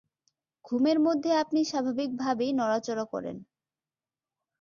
ঘুমের 0.65 0.97
মধ্যে 0.99 1.31
আপনি 1.43 1.59
স্বাভাবিকভাবেই 1.65 2.51
নড়াচড়া 2.53 3.05
করেন। 3.05 3.37